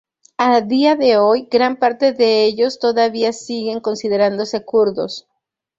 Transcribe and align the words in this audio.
A 0.39 0.61
día 0.61 0.95
de 0.95 1.19
hoy, 1.19 1.47
gran 1.51 1.77
parte 1.77 2.11
de 2.11 2.43
ellos 2.45 2.79
todavía 2.79 3.33
sigue 3.33 3.79
considerándose 3.83 4.65
kurdos. 4.65 5.27